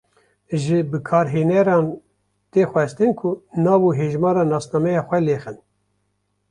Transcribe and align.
Ji 0.61 0.79
bikarhêneran 0.91 1.85
tê 2.51 2.61
xwestin 2.71 3.11
ku 3.19 3.29
nav 3.63 3.81
û 3.87 3.89
hejmara 3.99 4.43
nasnameya 4.51 5.01
xwe 5.07 5.19
lêxin. 5.27 5.57